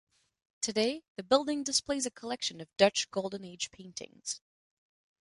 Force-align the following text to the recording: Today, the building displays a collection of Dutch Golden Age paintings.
Today, 0.61 1.03
the 1.15 1.21
building 1.21 1.61
displays 1.63 2.07
a 2.07 2.09
collection 2.09 2.59
of 2.59 2.75
Dutch 2.75 3.11
Golden 3.11 3.45
Age 3.45 3.69
paintings. 3.69 4.41